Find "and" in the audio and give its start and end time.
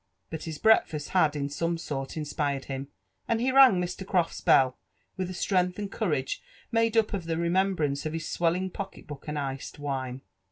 3.27-3.39, 5.77-5.91, 9.27-9.37